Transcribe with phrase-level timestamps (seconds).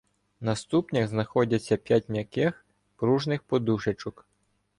[0.41, 2.65] На ступнях знаходиться п'ять м'яких,
[2.95, 4.25] пружних подушечок.